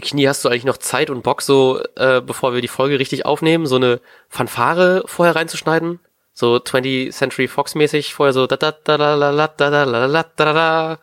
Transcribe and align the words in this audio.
Knie, 0.00 0.28
hast 0.28 0.44
du 0.44 0.48
eigentlich 0.48 0.64
noch 0.64 0.78
Zeit 0.78 1.10
und 1.10 1.22
Bock, 1.22 1.42
so, 1.42 1.80
äh, 1.96 2.20
bevor 2.20 2.54
wir 2.54 2.60
die 2.60 2.68
Folge 2.68 2.98
richtig 2.98 3.26
aufnehmen, 3.26 3.66
so 3.66 3.76
eine 3.76 4.00
Fanfare 4.28 5.02
vorher 5.06 5.36
reinzuschneiden? 5.36 6.00
So 6.32 6.56
20th 6.56 7.10
Century 7.10 7.48
Fox 7.48 7.74
mäßig 7.74 8.14
vorher 8.14 8.32
so 8.32 8.46
da 8.46 8.56
da 8.56 8.70
da 8.70 8.96
da 8.96 9.16
da 9.16 9.32
da 9.32 9.70
da 9.70 9.84
da 9.84 10.08
da 10.08 10.24
da 10.36 10.52
da. 10.52 10.98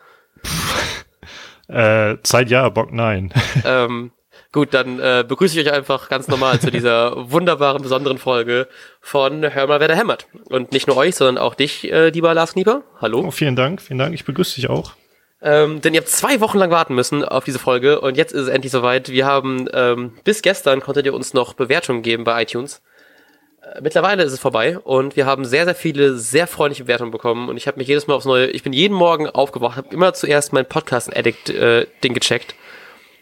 Äh, 1.68 2.16
Zeit 2.22 2.48
ja, 2.48 2.68
Bock 2.68 2.92
nein. 2.92 3.32
Ähm, 3.64 4.12
gut, 4.52 4.72
dann 4.72 4.98
äh, 5.00 5.24
begrüße 5.26 5.60
ich 5.60 5.66
euch 5.66 5.72
einfach 5.72 6.08
ganz 6.08 6.28
normal 6.28 6.60
zu 6.60 6.70
dieser 6.70 7.30
wunderbaren, 7.30 7.82
besonderen 7.82 8.18
Folge 8.18 8.68
von 9.00 9.42
Hör 9.52 9.66
mal, 9.66 9.80
wer 9.80 9.88
da 9.88 9.94
hämmert. 9.94 10.26
Und 10.44 10.72
nicht 10.72 10.86
nur 10.86 10.96
euch, 10.96 11.16
sondern 11.16 11.38
auch 11.38 11.54
dich, 11.54 11.90
äh, 11.92 12.10
lieber 12.10 12.32
Lars 12.32 12.52
Knieper. 12.52 12.82
Hallo. 13.00 13.24
Oh, 13.26 13.30
vielen 13.30 13.56
Dank, 13.56 13.82
vielen 13.82 13.98
Dank. 13.98 14.14
Ich 14.14 14.24
begrüße 14.24 14.54
dich 14.54 14.70
auch. 14.70 14.92
Ähm, 15.42 15.82
denn 15.82 15.92
ihr 15.92 16.00
habt 16.00 16.08
zwei 16.08 16.40
Wochen 16.40 16.58
lang 16.58 16.70
warten 16.70 16.94
müssen 16.94 17.24
auf 17.24 17.44
diese 17.44 17.58
Folge 17.58 18.00
und 18.00 18.16
jetzt 18.16 18.32
ist 18.32 18.42
es 18.42 18.48
endlich 18.48 18.72
soweit. 18.72 19.10
Wir 19.10 19.26
haben 19.26 19.68
ähm, 19.72 20.14
bis 20.24 20.40
gestern 20.40 20.80
konntet 20.80 21.04
ihr 21.04 21.14
uns 21.14 21.34
noch 21.34 21.52
Bewertungen 21.54 22.02
geben 22.02 22.24
bei 22.24 22.42
iTunes. 22.42 22.82
Äh, 23.62 23.82
mittlerweile 23.82 24.22
ist 24.22 24.32
es 24.32 24.40
vorbei 24.40 24.78
und 24.78 25.14
wir 25.14 25.26
haben 25.26 25.44
sehr, 25.44 25.66
sehr 25.66 25.74
viele, 25.74 26.16
sehr 26.16 26.46
freundliche 26.46 26.84
Bewertungen 26.84 27.10
bekommen 27.10 27.50
und 27.50 27.58
ich 27.58 27.66
habe 27.66 27.76
mich 27.78 27.86
jedes 27.86 28.06
Mal 28.06 28.14
aufs 28.14 28.24
Neue, 28.24 28.46
ich 28.46 28.62
bin 28.62 28.72
jeden 28.72 28.94
Morgen 28.94 29.28
aufgewacht, 29.28 29.76
habe 29.76 29.88
immer 29.94 30.14
zuerst 30.14 30.54
mein 30.54 30.64
Podcast-Addict-Ding 30.64 32.12
äh, 32.12 32.14
gecheckt, 32.14 32.54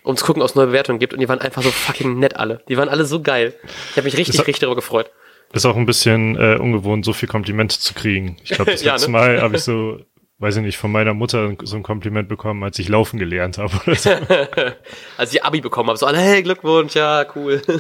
um 0.05 0.17
zu 0.17 0.25
gucken, 0.25 0.41
ob 0.41 0.49
es 0.49 0.55
neue 0.55 0.67
Bewertungen 0.69 1.01
gibt 1.01 1.15
und 1.15 1.21
die 1.21 1.29
waren 1.29 1.41
einfach 1.41 1.63
so 1.63 1.71
fucking 1.71 2.21
nett 2.21 2.37
alle. 2.37 2.63
Die 2.69 2.77
waren 2.77 2.89
alle 2.89 3.07
so 3.07 3.23
geil. 3.23 3.55
Ich 3.91 3.97
habe 3.97 4.05
mich 4.05 4.17
richtig, 4.17 4.39
richtig 4.39 4.61
darüber 4.61 4.77
gefreut. 4.77 5.11
Ist 5.53 5.67
auch 5.67 5.77
ein 5.77 5.87
bisschen 5.87 6.37
äh, 6.37 6.59
ungewohnt, 6.61 7.05
so 7.05 7.13
viel 7.13 7.29
Komplimente 7.29 7.79
zu 7.79 7.93
kriegen. 7.95 8.37
Ich 8.45 8.51
glaube, 8.51 8.71
das 8.71 8.85
ja, 8.85 8.93
letzte 8.93 9.11
ne? 9.11 9.19
Mal 9.19 9.43
habe 9.43 9.57
ich 9.57 9.63
so 9.63 9.99
weiß 10.45 10.57
ich 10.57 10.63
nicht, 10.63 10.77
von 10.77 10.93
meiner 10.93 11.15
Mutter 11.15 11.57
so 11.63 11.77
ein 11.77 11.83
Kompliment 11.83 12.29
bekommen, 12.29 12.63
als 12.63 12.79
ich 12.79 12.89
laufen 12.89 13.19
gelernt 13.19 13.57
habe. 13.57 13.75
Oder 13.87 13.97
so. 13.97 14.11
als 15.17 15.33
ich 15.33 15.43
Abi 15.43 15.63
bekommen 15.63 15.89
habe, 15.89 15.99
so 15.99 16.05
alle, 16.05 16.19
hey, 16.19 16.43
Glückwunsch, 16.43 16.95
ja, 16.95 17.25
cool. 17.35 17.63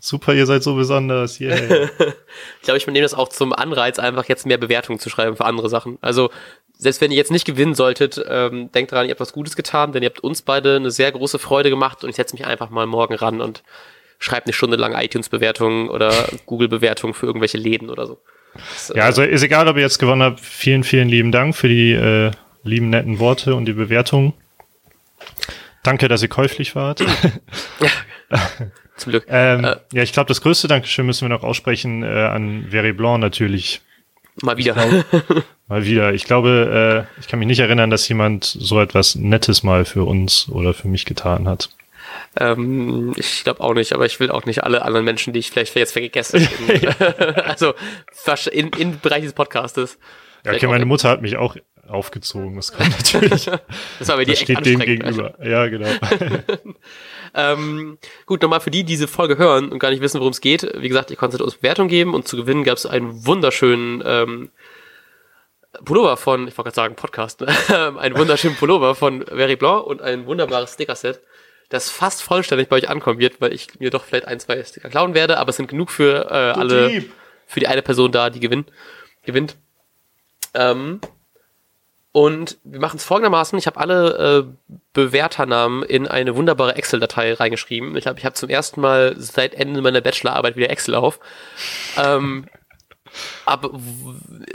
Super, 0.00 0.32
ihr 0.32 0.46
seid 0.46 0.62
so 0.62 0.74
besonders. 0.74 1.38
Yeah. 1.38 1.54
ich 1.58 2.62
glaube, 2.62 2.78
ich 2.78 2.86
nehme 2.86 3.02
das 3.02 3.12
auch 3.12 3.28
zum 3.28 3.52
Anreiz, 3.52 3.98
einfach 3.98 4.24
jetzt 4.24 4.46
mehr 4.46 4.56
Bewertungen 4.56 4.98
zu 4.98 5.10
schreiben 5.10 5.36
für 5.36 5.44
andere 5.44 5.68
Sachen. 5.68 5.98
Also, 6.00 6.30
selbst 6.78 7.02
wenn 7.02 7.10
ihr 7.10 7.18
jetzt 7.18 7.30
nicht 7.30 7.44
gewinnen 7.44 7.74
solltet, 7.74 8.24
ähm, 8.26 8.72
denkt 8.72 8.92
dran, 8.92 9.04
ihr 9.04 9.10
habt 9.10 9.20
was 9.20 9.34
Gutes 9.34 9.54
getan, 9.54 9.92
denn 9.92 10.02
ihr 10.02 10.08
habt 10.08 10.20
uns 10.20 10.40
beide 10.40 10.76
eine 10.76 10.90
sehr 10.90 11.12
große 11.12 11.38
Freude 11.38 11.68
gemacht 11.68 12.04
und 12.04 12.10
ich 12.10 12.16
setze 12.16 12.34
mich 12.34 12.46
einfach 12.46 12.70
mal 12.70 12.86
morgen 12.86 13.14
ran 13.14 13.42
und 13.42 13.62
schreibe 14.18 14.46
eine 14.46 14.54
Stunde 14.54 14.78
lang 14.78 14.94
iTunes-Bewertungen 14.94 15.90
oder 15.90 16.10
Google-Bewertungen 16.46 17.12
für 17.12 17.26
irgendwelche 17.26 17.58
Läden 17.58 17.90
oder 17.90 18.06
so. 18.06 18.18
Ja, 18.94 19.04
also 19.04 19.22
ist 19.22 19.42
egal, 19.42 19.68
ob 19.68 19.76
ihr 19.76 19.82
jetzt 19.82 19.98
gewonnen 19.98 20.22
habt. 20.22 20.40
Vielen, 20.40 20.84
vielen 20.84 21.08
lieben 21.08 21.32
Dank 21.32 21.56
für 21.56 21.68
die 21.68 21.92
äh, 21.92 22.30
lieben, 22.62 22.90
netten 22.90 23.18
Worte 23.18 23.54
und 23.54 23.64
die 23.64 23.72
Bewertung. 23.72 24.34
Danke, 25.82 26.08
dass 26.08 26.22
ihr 26.22 26.28
käuflich 26.28 26.74
wart. 26.74 27.00
ja, 27.00 28.38
zum 28.96 29.10
Glück. 29.12 29.24
ähm, 29.28 29.64
äh, 29.64 29.76
ja, 29.92 30.02
ich 30.02 30.12
glaube, 30.12 30.28
das 30.28 30.40
größte 30.40 30.68
Dankeschön 30.68 31.06
müssen 31.06 31.22
wir 31.22 31.34
noch 31.34 31.44
aussprechen 31.44 32.02
äh, 32.02 32.06
an 32.06 32.66
Very 32.70 32.92
Blanc 32.92 33.20
natürlich. 33.20 33.80
Mal 34.42 34.56
wieder. 34.56 34.74
Glaub, 34.74 35.44
mal 35.68 35.84
wieder. 35.84 36.12
Ich 36.12 36.24
glaube, 36.24 37.06
äh, 37.16 37.20
ich 37.20 37.28
kann 37.28 37.38
mich 37.38 37.48
nicht 37.48 37.60
erinnern, 37.60 37.90
dass 37.90 38.08
jemand 38.08 38.44
so 38.44 38.80
etwas 38.80 39.14
Nettes 39.14 39.62
mal 39.62 39.84
für 39.84 40.04
uns 40.04 40.48
oder 40.48 40.74
für 40.74 40.88
mich 40.88 41.04
getan 41.04 41.48
hat. 41.48 41.70
Ähm, 42.38 43.12
ich 43.16 43.42
glaube 43.42 43.60
auch 43.60 43.74
nicht, 43.74 43.92
aber 43.92 44.06
ich 44.06 44.20
will 44.20 44.30
auch 44.30 44.44
nicht 44.44 44.62
alle 44.62 44.82
anderen 44.82 45.04
Menschen, 45.04 45.32
die 45.32 45.40
ich 45.40 45.50
vielleicht 45.50 45.74
jetzt 45.74 45.92
vergessen 45.92 46.48
habe. 46.68 47.44
also 47.44 47.74
in, 48.50 48.68
im 48.78 49.00
Bereich 49.00 49.24
des 49.24 49.32
Podcastes. 49.32 49.98
Ja, 50.44 50.52
okay, 50.52 50.68
meine 50.68 50.86
Mutter 50.86 51.08
hat 51.08 51.20
mich 51.20 51.36
auch 51.36 51.56
aufgezogen. 51.88 52.54
Das 52.56 52.72
kommt 52.72 52.90
natürlich. 52.90 53.46
das 53.98 54.08
war 54.08 54.16
bei 54.16 54.24
dir 54.24 54.32
das 54.32 54.40
steht 54.40 54.64
dem 54.64 54.78
gegenüber. 54.78 55.34
Also. 55.38 55.50
Ja, 55.50 55.66
genau. 55.66 55.88
ähm, 57.34 57.98
gut, 58.26 58.42
nochmal 58.42 58.60
für 58.60 58.70
die, 58.70 58.84
die 58.84 58.92
diese 58.92 59.08
Folge 59.08 59.36
hören 59.36 59.70
und 59.72 59.78
gar 59.78 59.90
nicht 59.90 60.00
wissen, 60.00 60.20
worum 60.20 60.32
es 60.32 60.40
geht. 60.40 60.70
Wie 60.78 60.88
gesagt, 60.88 61.10
ihr 61.10 61.16
konntet 61.16 61.40
uns 61.40 61.56
Bewertung 61.56 61.88
geben 61.88 62.14
und 62.14 62.28
zu 62.28 62.36
gewinnen 62.36 62.62
gab 62.62 62.76
es 62.76 62.86
einen 62.86 63.26
wunderschönen 63.26 64.02
ähm, 64.06 64.50
Pullover 65.84 66.16
von, 66.16 66.46
ich 66.46 66.56
wollte 66.56 66.70
gerade 66.70 66.74
sagen 66.74 66.94
Podcast, 66.94 67.40
ne? 67.40 67.48
einen 67.98 68.16
wunderschönen 68.16 68.56
Pullover 68.56 68.94
von 68.94 69.24
Very 69.26 69.56
Blanc 69.56 69.84
und 69.84 70.02
ein 70.02 70.26
wunderbares 70.26 70.74
Sticker-Set 70.74 71.20
das 71.68 71.90
fast 71.90 72.22
vollständig 72.22 72.68
bei 72.68 72.76
euch 72.76 72.88
ankommen 72.88 73.18
wird, 73.18 73.40
weil 73.40 73.52
ich 73.52 73.78
mir 73.78 73.90
doch 73.90 74.04
vielleicht 74.04 74.26
ein, 74.26 74.40
zwei 74.40 74.62
Sticker 74.64 74.88
klauen 74.88 75.14
werde, 75.14 75.38
aber 75.38 75.50
es 75.50 75.56
sind 75.56 75.68
genug 75.68 75.90
für 75.90 76.30
äh, 76.30 76.58
alle, 76.58 77.04
für 77.46 77.60
die 77.60 77.66
eine 77.66 77.82
Person 77.82 78.12
da, 78.12 78.30
die 78.30 78.40
gewinnt. 78.40 78.70
gewinnt. 79.22 79.56
Ähm, 80.54 81.00
und 82.12 82.56
wir 82.64 82.80
machen 82.80 82.96
es 82.96 83.04
folgendermaßen, 83.04 83.58
ich 83.58 83.66
habe 83.66 83.78
alle 83.78 84.48
äh, 84.48 84.72
Bewerternamen 84.94 85.82
in 85.82 86.08
eine 86.08 86.34
wunderbare 86.34 86.74
Excel-Datei 86.74 87.34
reingeschrieben. 87.34 87.96
Ich 87.96 88.06
habe 88.06 88.18
ich 88.18 88.24
hab 88.24 88.36
zum 88.36 88.48
ersten 88.48 88.80
Mal 88.80 89.14
seit 89.18 89.54
Ende 89.54 89.82
meiner 89.82 90.00
Bachelorarbeit 90.00 90.56
wieder 90.56 90.70
Excel 90.70 90.94
auf. 90.94 91.20
ähm, 91.96 92.46
ab 93.44 93.70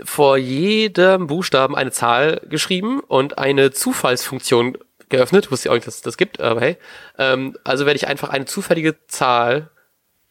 vor 0.03 0.38
jedem 0.38 1.28
Buchstaben 1.28 1.75
eine 1.75 1.91
Zahl 1.91 2.41
geschrieben 2.50 3.00
und 3.01 3.38
eine 3.38 3.72
Zufallsfunktion 3.72 4.78
geöffnet. 5.13 5.51
Wusste 5.51 5.68
ich 5.68 5.69
auch 5.72 5.75
nicht, 5.75 5.88
dass 5.88 5.96
es 5.96 6.01
das 6.01 6.18
gibt, 6.18 6.41
aber 6.41 6.62
hey. 6.62 6.78
Ähm, 7.18 7.57
also 7.63 7.85
werde 7.85 7.97
ich 7.97 8.07
einfach 8.07 8.29
eine 8.29 8.46
zufällige 8.46 8.96
Zahl 9.07 9.69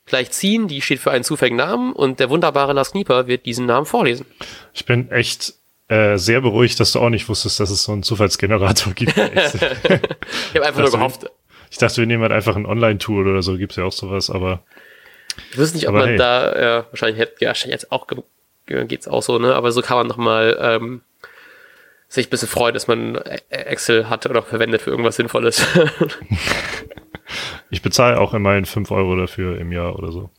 gleich 0.07 0.31
ziehen, 0.31 0.69
die 0.69 0.83
steht 0.83 0.99
für 0.99 1.11
einen 1.11 1.25
zufälligen 1.25 1.57
Namen 1.57 1.93
und 1.93 2.21
der 2.21 2.29
wunderbare 2.29 2.73
Lars 2.73 2.93
Knieper 2.93 3.27
wird 3.27 3.47
diesen 3.47 3.67
Namen 3.67 3.87
vorlesen. 3.87 4.27
Ich 4.75 4.85
bin 4.85 5.11
echt 5.11 5.55
äh, 5.89 6.17
sehr 6.17 6.41
beruhigt, 6.41 6.81
dass 6.81 6.93
du 6.93 6.99
auch 6.99 7.09
nicht 7.09 7.29
wusstest, 7.29 7.61
dass 7.61 7.71
es 7.71 7.85
so 7.85 7.93
einen 7.93 8.03
Zufallsgenerator 8.03 8.93
gibt. 8.95 9.17
ich 9.17 10.55
habe 10.55 10.67
einfach 10.67 10.81
nur 10.81 10.91
gehofft. 10.91 11.31
Ich 11.71 11.79
dachte, 11.79 11.99
wir 11.99 12.07
nehmen 12.07 12.23
halt 12.23 12.33
einfach 12.33 12.57
ein 12.57 12.67
Online-Tool 12.67 13.29
oder 13.29 13.43
so, 13.43 13.57
gibt 13.57 13.73
es 13.73 13.77
ja 13.77 13.85
auch 13.85 13.93
sowas, 13.93 14.29
aber. 14.29 14.63
Ich 15.53 15.59
wüsste 15.59 15.77
nicht, 15.77 15.89
ob 15.89 15.95
man 15.95 16.09
hey. 16.09 16.17
da, 16.19 16.61
ja, 16.61 16.87
wahrscheinlich 16.91 17.19
hätte, 17.19 17.37
ja, 17.41 17.49
wahrscheinlich 17.49 17.81
jetzt 17.81 17.93
auch 17.93 18.07
geht's 18.67 19.09
auch 19.09 19.23
so, 19.23 19.39
ne? 19.39 19.55
Aber 19.55 19.73
so 19.73 19.83
kann 19.83 19.97
man 19.97 20.07
nochmal 20.07 20.59
ähm, 20.61 21.01
sich 22.13 22.27
ein 22.27 22.31
bisschen 22.31 22.49
freuen, 22.49 22.75
dass 22.75 22.89
man 22.89 23.17
Excel 23.49 24.11
hat 24.11 24.27
oder 24.27 24.43
verwendet 24.43 24.83
für 24.83 24.91
irgendwas 24.91 25.17
Sinnvolles. 25.17 25.67
ich 27.71 27.81
bezahle 27.81 28.21
auch 28.21 28.35
immerhin 28.35 28.67
5 28.67 28.91
Euro 28.91 29.17
dafür 29.17 29.59
im 29.59 29.73
Jahr 29.73 29.99
oder 29.99 30.13
so. 30.13 30.31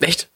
Echt? 0.00 0.28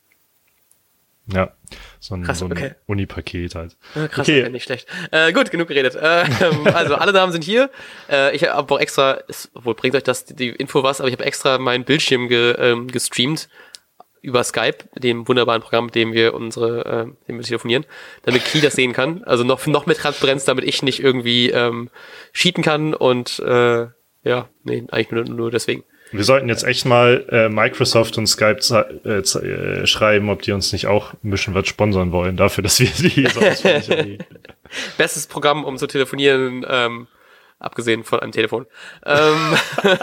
Ja, 1.30 1.52
so 2.00 2.14
ein, 2.14 2.22
krass, 2.22 2.38
so 2.38 2.46
ein 2.46 2.52
okay. 2.52 2.72
Uni-Paket 2.86 3.54
halt. 3.54 3.76
Ja, 3.94 4.08
krass, 4.08 4.26
okay. 4.26 4.48
nicht 4.48 4.64
schlecht. 4.64 4.88
Äh, 5.10 5.34
gut, 5.34 5.50
genug 5.50 5.68
geredet. 5.68 5.94
Äh, 5.94 6.24
also, 6.72 6.94
alle 6.94 7.12
Damen 7.12 7.32
sind 7.32 7.44
hier. 7.44 7.70
Äh, 8.10 8.34
ich 8.34 8.48
habe 8.48 8.74
auch 8.74 8.80
extra, 8.80 9.12
ist, 9.12 9.50
wohl 9.52 9.74
bringt 9.74 9.94
euch 9.94 10.04
das 10.04 10.24
die 10.24 10.48
Info 10.48 10.82
was, 10.82 11.00
aber 11.00 11.08
ich 11.10 11.14
habe 11.14 11.26
extra 11.26 11.58
meinen 11.58 11.84
Bildschirm 11.84 12.28
ge, 12.28 12.52
ähm, 12.58 12.88
gestreamt 12.88 13.50
über 14.20 14.44
Skype, 14.44 14.78
dem 14.96 15.28
wunderbaren 15.28 15.62
Programm, 15.62 15.86
mit 15.86 15.94
dem 15.94 16.12
wir 16.12 16.34
unsere, 16.34 16.84
äh, 16.84 17.26
dem 17.28 17.36
wir 17.36 17.44
telefonieren, 17.44 17.86
damit 18.22 18.44
Key 18.44 18.60
das 18.60 18.74
sehen 18.74 18.92
kann. 18.92 19.24
Also 19.24 19.44
noch, 19.44 19.66
noch 19.66 19.86
mehr 19.86 19.96
Transparenz, 19.96 20.44
damit 20.44 20.64
ich 20.64 20.82
nicht 20.82 21.02
irgendwie 21.02 21.50
ähm, 21.50 21.90
cheaten 22.32 22.62
kann 22.62 22.94
und 22.94 23.38
äh, 23.40 23.86
ja, 24.24 24.48
nee, 24.64 24.84
eigentlich 24.90 25.10
nur, 25.10 25.24
nur 25.24 25.50
deswegen. 25.50 25.84
Wir 26.10 26.24
sollten 26.24 26.48
jetzt 26.48 26.64
echt 26.64 26.86
mal 26.86 27.26
äh, 27.30 27.48
Microsoft 27.48 28.16
und 28.16 28.26
Skype 28.26 28.60
äh, 29.04 29.18
äh, 29.18 29.86
schreiben, 29.86 30.30
ob 30.30 30.42
die 30.42 30.52
uns 30.52 30.72
nicht 30.72 30.86
auch 30.86 31.12
ein 31.22 31.30
bisschen 31.30 31.54
was 31.54 31.68
sponsern 31.68 32.12
wollen, 32.12 32.36
dafür, 32.36 32.62
dass 32.62 32.80
wir 32.80 32.86
die 32.86 33.26
so 33.26 33.40
ausführlich 33.40 34.18
Bestes 34.98 35.26
Programm, 35.26 35.64
um 35.64 35.76
zu 35.76 35.86
telefonieren, 35.86 36.64
ähm, 36.68 37.08
abgesehen 37.58 38.04
von 38.04 38.20
einem 38.20 38.32
Telefon. 38.32 38.66
ähm, 39.04 39.56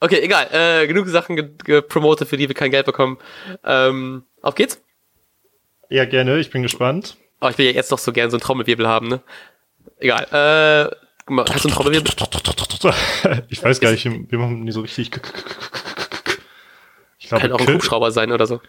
Okay, 0.00 0.20
egal. 0.20 0.48
Äh, 0.52 0.86
genug 0.86 1.06
Sachen 1.08 1.58
gepromotet, 1.58 2.28
für 2.28 2.36
die 2.36 2.48
wir 2.48 2.54
kein 2.54 2.70
Geld 2.70 2.86
bekommen. 2.86 3.18
Ähm, 3.64 4.24
auf 4.40 4.54
geht's? 4.54 4.82
Ja, 5.90 6.06
gerne. 6.06 6.38
Ich 6.38 6.50
bin 6.50 6.62
gespannt. 6.62 7.16
Oh, 7.40 7.48
ich 7.48 7.58
will 7.58 7.66
ja 7.66 7.72
jetzt 7.72 7.92
doch 7.92 7.98
so 7.98 8.12
gerne 8.12 8.30
so 8.30 8.36
einen 8.36 8.42
Trommelwirbel 8.42 8.88
haben, 8.88 9.08
ne? 9.08 9.20
Egal. 9.98 10.24
Äh, 10.30 11.34
hast 11.50 11.64
du 11.64 11.68
einen 11.68 11.76
Trommelwirbel? 11.76 12.12
ich 13.48 13.62
weiß 13.62 13.80
gar 13.80 13.92
nicht, 13.92 14.04
wir 14.04 14.38
machen 14.38 14.64
nie 14.64 14.72
so 14.72 14.80
richtig. 14.80 15.10
Ich 17.18 17.28
glaube, 17.28 17.42
Kann 17.42 17.52
auch 17.52 17.60
ein 17.60 17.74
Hubschrauber 17.74 18.10
sein 18.10 18.32
oder 18.32 18.46
so. 18.46 18.60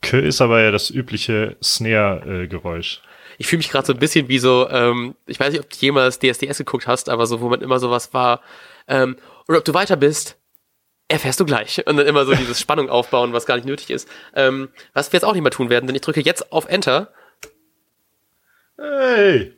Kö 0.00 0.18
ist 0.18 0.40
aber 0.40 0.62
ja 0.62 0.70
das 0.70 0.90
übliche 0.90 1.56
Snare-Geräusch. 1.62 3.02
ich 3.36 3.46
fühle 3.46 3.58
mich 3.58 3.68
gerade 3.68 3.86
so 3.86 3.92
ein 3.92 3.98
bisschen 3.98 4.28
wie 4.28 4.38
so, 4.38 4.68
ähm, 4.70 5.14
ich 5.26 5.38
weiß 5.38 5.52
nicht, 5.52 5.60
ob 5.60 5.68
du 5.68 5.76
jemals 5.78 6.18
DSDS 6.18 6.58
geguckt 6.58 6.86
hast, 6.86 7.08
aber 7.08 7.26
so, 7.26 7.40
wo 7.40 7.48
man 7.48 7.60
immer 7.60 7.78
sowas 7.78 8.14
war, 8.14 8.40
ähm, 8.86 9.16
oder 9.48 9.58
ob 9.58 9.64
du 9.64 9.74
weiter 9.74 9.96
bist, 9.96 10.37
erfährst 11.08 11.40
du 11.40 11.44
gleich. 11.44 11.84
Und 11.86 11.96
dann 11.96 12.06
immer 12.06 12.24
so 12.24 12.34
dieses 12.36 12.60
Spannung 12.60 12.88
aufbauen, 12.88 13.32
was 13.32 13.46
gar 13.46 13.56
nicht 13.56 13.66
nötig 13.66 13.90
ist. 13.90 14.08
Ähm, 14.34 14.68
was 14.92 15.10
wir 15.12 15.16
jetzt 15.16 15.24
auch 15.24 15.32
nicht 15.32 15.42
mehr 15.42 15.50
tun 15.50 15.70
werden, 15.70 15.86
denn 15.86 15.96
ich 15.96 16.02
drücke 16.02 16.20
jetzt 16.20 16.52
auf 16.52 16.66
Enter. 16.66 17.12
Hey! 18.76 19.54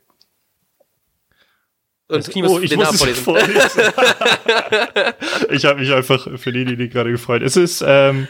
Und 2.09 2.29
Knie 2.29 2.43
muss 2.43 2.53
oh, 2.53 2.61
ich 2.61 2.71
den 2.71 2.81
muss 2.81 3.01
Namen 3.01 3.15
vorlesen. 3.15 3.83
ich 5.51 5.65
habe 5.65 5.79
mich 5.79 5.93
einfach 5.93 6.27
für 6.39 6.51
die, 6.51 6.65
die, 6.65 6.77
die 6.77 6.89
gerade 6.89 7.13
gefreut. 7.13 7.43
Es 7.43 7.57
ist 7.57 7.85
ähm, 7.87 8.27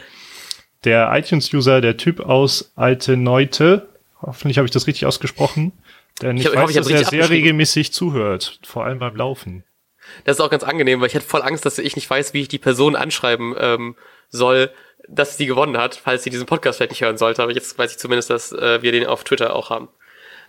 der 0.84 1.10
iTunes-User, 1.14 1.80
der 1.80 1.96
Typ 1.96 2.20
aus 2.20 2.72
Alte 2.76 3.16
Neute. 3.16 3.88
Hoffentlich 4.20 4.58
habe 4.58 4.66
ich 4.66 4.72
das 4.72 4.86
richtig 4.86 5.06
ausgesprochen. 5.06 5.72
Denn 6.20 6.36
ich, 6.36 6.44
ich 6.44 6.50
weiß, 6.50 6.58
hoffe, 6.58 6.72
ich 6.72 6.76
dass 6.76 6.90
er 6.90 7.04
sehr 7.04 7.30
regelmäßig 7.30 7.92
zuhört, 7.92 8.60
vor 8.64 8.84
allem 8.84 8.98
beim 8.98 9.16
Laufen. 9.16 9.64
Das 10.24 10.36
ist 10.36 10.40
auch 10.40 10.50
ganz 10.50 10.62
angenehm, 10.62 11.00
weil 11.00 11.08
ich 11.08 11.14
hätte 11.14 11.26
voll 11.26 11.42
Angst, 11.42 11.64
dass 11.66 11.78
ich 11.78 11.96
nicht 11.96 12.08
weiß, 12.08 12.34
wie 12.34 12.42
ich 12.42 12.48
die 12.48 12.58
Person 12.58 12.96
anschreiben 12.96 13.54
ähm, 13.58 13.96
soll, 14.28 14.70
dass 15.08 15.36
sie 15.36 15.46
gewonnen 15.46 15.76
hat, 15.78 15.94
falls 15.96 16.22
sie 16.22 16.30
diesen 16.30 16.46
Podcast 16.46 16.78
vielleicht 16.78 16.92
nicht 16.92 17.02
hören 17.02 17.18
sollte. 17.18 17.42
Aber 17.42 17.52
jetzt 17.52 17.76
weiß 17.78 17.92
ich 17.92 17.98
zumindest, 17.98 18.30
dass 18.30 18.52
äh, 18.52 18.82
wir 18.82 18.92
den 18.92 19.06
auf 19.06 19.24
Twitter 19.24 19.54
auch 19.54 19.70
haben. 19.70 19.88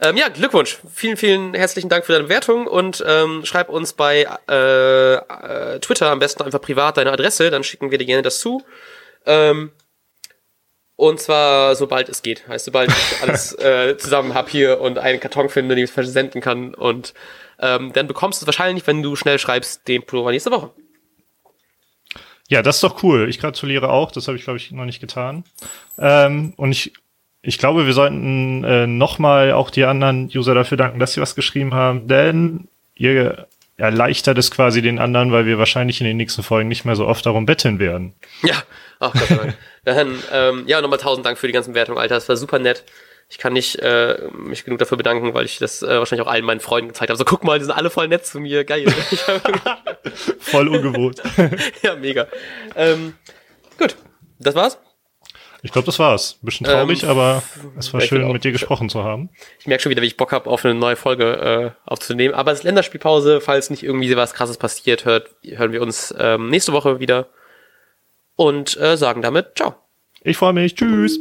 Ähm, 0.04 0.18
ja, 0.18 0.30
Glückwunsch. 0.30 0.80
Vielen, 0.92 1.16
vielen 1.16 1.54
herzlichen 1.54 1.90
Dank 1.90 2.06
für 2.06 2.14
deine 2.14 2.24
Bewertung 2.24 2.66
und 2.66 3.04
ähm, 3.08 3.46
schreib 3.46 3.70
uns 3.70 3.94
bei 3.94 4.28
äh, 4.50 5.14
äh, 5.14 5.80
Twitter 5.80 6.10
am 6.10 6.20
besten 6.20 6.42
einfach 6.42 6.62
privat 6.62 6.98
deine 6.98 7.12
Adresse, 7.12 7.52
dann 7.52 7.64
schicken 7.64 7.92
wir 7.92 8.00
dir 8.00 8.06
gerne 8.06 8.24
das 8.24 8.40
zu. 8.40 8.64
Ähm, 9.28 9.72
und 11.02 11.20
zwar 11.20 11.76
sobald 11.76 12.10
es 12.10 12.22
geht. 12.22 12.48
Heißt, 12.48 12.66
sobald 12.66 12.92
ich 12.92 13.22
alles 13.24 13.54
äh, 13.58 13.98
zusammen 13.98 14.36
hab 14.36 14.50
hier 14.50 14.80
und 14.80 15.00
einen 15.00 15.20
Karton 15.20 15.50
finde, 15.50 15.74
den 15.74 15.86
ich 15.86 15.92
versenden 15.92 16.42
kann. 16.42 16.76
Und 16.76 17.16
ähm, 17.60 17.92
dann 17.94 18.06
bekommst 18.06 18.40
du 18.40 18.44
es 18.44 18.48
wahrscheinlich, 18.48 18.86
wenn 18.86 19.02
du 19.02 19.16
schnell 19.16 19.40
schreibst, 19.40 19.88
den 19.88 20.04
Pullover 20.04 20.30
nächste 20.30 20.52
Woche. 20.52 20.70
Ja, 22.50 22.62
das 22.62 22.76
ist 22.76 22.84
doch 22.84 23.02
cool. 23.02 23.28
Ich 23.30 23.40
gratuliere 23.40 23.90
auch. 23.90 24.12
Das 24.12 24.28
habe 24.28 24.38
ich, 24.38 24.44
glaube 24.44 24.58
ich, 24.58 24.72
noch 24.72 24.86
nicht 24.86 25.00
getan. 25.00 25.44
Ähm, 25.98 26.54
und 26.58 26.72
ich 26.72 26.94
ich 27.42 27.58
glaube, 27.58 27.88
wir 27.88 27.94
sollten 27.94 28.64
äh, 28.64 28.86
nochmal 28.86 29.54
auch 29.54 29.72
die 29.72 29.86
anderen 29.86 30.30
User 30.36 30.54
dafür 30.54 30.78
danken, 30.78 31.00
dass 31.00 31.14
sie 31.14 31.22
was 31.22 31.34
geschrieben 31.34 31.74
haben, 31.74 32.08
denn 32.08 32.68
ihr 32.94 33.48
erleichtert 33.82 34.38
es 34.38 34.52
quasi 34.52 34.82
den 34.82 35.00
anderen, 35.00 35.32
weil 35.32 35.46
wir 35.46 35.58
wahrscheinlich 35.58 36.00
in 36.02 36.08
den 36.08 36.18
nächsten 36.18 36.44
Folgen 36.44 36.70
nicht 36.70 36.86
mehr 36.86 36.96
so 36.96 37.08
oft 37.08 37.26
darum 37.26 37.46
betteln 37.46 37.80
werden. 37.80 38.14
Ja, 38.44 38.62
ach 39.00 39.12
Gott 39.14 39.28
sei 39.28 39.36
Dank. 39.36 39.58
Dann, 39.84 40.24
ähm, 40.32 40.64
ja, 40.68 40.80
nochmal 40.82 41.00
tausend 41.00 41.26
Dank 41.26 41.40
für 41.40 41.48
die 41.48 41.54
ganzen 41.54 41.74
Wertungen, 41.74 42.00
Alter. 42.00 42.16
Das 42.16 42.30
war 42.30 42.38
super 42.38 42.60
nett. 42.60 42.84
Ich 43.30 43.40
kann 43.40 43.54
nicht 43.54 43.80
äh, 43.80 44.18
mich 44.34 44.66
genug 44.66 44.78
dafür 44.78 44.98
bedanken, 44.98 45.34
weil 45.34 45.46
ich 45.46 45.58
das 45.58 45.82
äh, 45.82 45.88
wahrscheinlich 45.88 46.28
auch 46.28 46.32
allen 46.32 46.46
meinen 46.46 46.60
Freunden 46.60 46.90
gezeigt 46.90 47.10
habe. 47.10 47.18
So, 47.18 47.26
guck 47.26 47.44
mal, 47.44 47.58
die 47.58 47.66
sind 47.66 47.74
alle 47.74 47.90
voll 47.90 48.08
nett 48.08 48.26
zu 48.26 48.40
mir. 48.40 48.64
Geil. 48.66 48.86
voll 50.40 50.68
ungewohnt. 50.68 51.24
ja, 51.82 51.96
mega. 51.96 52.28
Ähm, 52.76 53.14
gut, 53.80 53.96
das 54.38 54.54
war's. 54.54 54.78
Ich 55.64 55.72
glaube, 55.72 55.86
das 55.86 56.00
war's. 56.00 56.38
Ein 56.42 56.46
bisschen 56.46 56.66
traurig, 56.66 57.04
ähm, 57.04 57.10
aber 57.10 57.44
es 57.78 57.94
war 57.94 58.02
schön, 58.02 58.30
mit 58.32 58.44
dir 58.44 58.52
gesprochen 58.52 58.90
zu 58.90 59.04
haben. 59.04 59.30
Ich 59.60 59.68
merke 59.68 59.84
schon 59.84 59.92
wieder, 59.92 60.02
wie 60.02 60.08
ich 60.08 60.18
Bock 60.18 60.32
habe, 60.32 60.50
auf 60.50 60.66
eine 60.66 60.74
neue 60.74 60.96
Folge 60.96 61.76
äh, 61.86 61.90
aufzunehmen. 61.90 62.34
Aber 62.34 62.52
es 62.52 62.60
ist 62.60 62.64
Länderspielpause. 62.64 63.42
Falls 63.42 63.70
nicht 63.70 63.84
irgendwie 63.84 64.16
was 64.16 64.34
Krasses 64.34 64.58
passiert, 64.58 65.06
hört, 65.06 65.30
hören 65.44 65.72
wir 65.72 65.82
uns 65.82 66.14
ähm, 66.18 66.50
nächste 66.50 66.74
Woche 66.74 67.00
wieder. 67.00 67.28
Und 68.36 68.76
äh, 68.80 68.98
sagen 68.98 69.22
damit 69.22 69.56
Ciao. 69.56 69.76
Ich 70.24 70.38
freue 70.38 70.54
mich. 70.54 70.76
Tschüss. 70.76 71.20